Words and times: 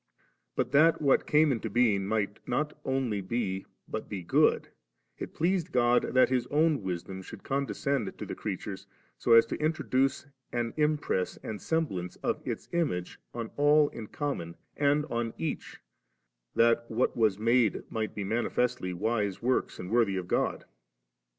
But 0.55 0.71
that 0.71 0.99
what 0.99 1.27
came 1.27 1.51
into 1.51 1.69
being 1.69 2.07
might 2.07 2.39
not 2.47 2.75
only 2.83 3.21
be, 3.21 3.67
but 3.87 4.09
be 4.09 4.23
good 4.23 4.63
3, 5.19 5.25
it 5.25 5.35
pleased 5.35 5.71
God 5.71 6.15
that 6.15 6.29
His 6.29 6.47
own 6.47 6.81
Wisdom 6.81 7.21
should 7.21 7.43
condescend* 7.43 8.17
to 8.17 8.25
the 8.25 8.33
creatures, 8.33 8.87
so 9.19 9.33
as 9.33 9.45
to 9.45 9.59
introduce 9.61 10.25
an 10.51 10.73
impress 10.75 11.37
and 11.43 11.61
semblance 11.61 12.15
of 12.23 12.41
Its 12.43 12.67
Image 12.71 13.19
on 13.35 13.51
all 13.57 13.89
in 13.89 14.07
common 14.07 14.55
and 14.75 15.05
on 15.05 15.35
each, 15.37 15.79
that 16.55 16.89
what 16.89 17.15
was 17.15 17.37
made 17.37 17.83
might 17.91 18.15
be 18.15 18.23
manifestly 18.23 18.93
wise 18.95 19.43
works 19.43 19.77
and 19.77 19.91
worthy 19.91 20.17
of 20.17 20.27
God 20.27 20.61
5. 20.61 20.67